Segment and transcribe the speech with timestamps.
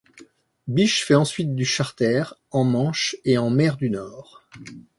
[0.65, 4.41] Biche fait ensuite du charter, en Manche et en Mer du Nord.